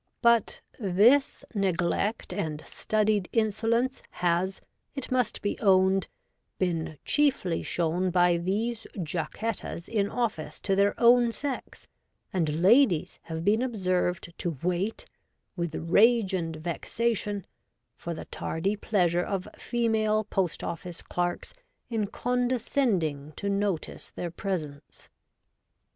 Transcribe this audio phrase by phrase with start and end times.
[0.23, 4.59] But this neglect and studied insolence has,
[4.95, 6.07] it must be owned,
[6.57, 11.85] been chiefly shown by these Jacquettas in office to their own sex;
[12.33, 15.05] and ladies have been observed to wait,
[15.55, 17.45] with rage and vexation,
[17.95, 21.53] for the tardy pleasure of female post office clerks
[21.91, 25.09] in condescending to notice their presence.